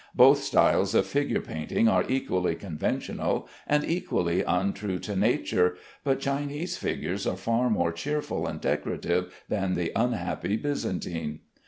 Both 0.15 0.39
styles 0.41 0.95
of 0.95 1.05
figure 1.05 1.41
painting 1.41 1.87
are 1.87 2.03
equally 2.09 2.55
conventional, 2.55 3.47
and 3.67 3.85
equally 3.85 4.41
untrue 4.41 4.97
to 4.97 5.15
nature, 5.15 5.77
but 6.03 6.19
Chinese 6.19 6.75
figures 6.75 7.27
are 7.27 7.37
far 7.37 7.69
more 7.69 7.91
cheerful 7.91 8.47
and 8.47 8.59
decorative 8.59 9.31
than 9.47 9.75
the 9.75 9.91
unhappy 9.95 10.57
Byzantine. 10.57 11.41